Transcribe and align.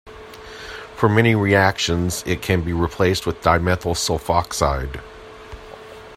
For 0.95 1.07
many 1.07 1.35
reactions, 1.35 2.23
it 2.25 2.41
can 2.41 2.61
be 2.63 2.73
replaced 2.73 3.27
with 3.27 3.43
dimethyl 3.43 3.93
sulfoxide. 3.95 4.99